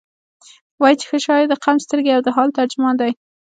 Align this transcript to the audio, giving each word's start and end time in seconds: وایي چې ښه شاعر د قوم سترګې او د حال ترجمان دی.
وایي 0.81 0.95
چې 0.99 1.05
ښه 1.09 1.17
شاعر 1.25 1.45
د 1.49 1.53
قوم 1.63 1.77
سترګې 1.85 2.11
او 2.13 2.21
د 2.25 2.27
حال 2.35 2.49
ترجمان 2.59 2.93
دی. 3.01 3.11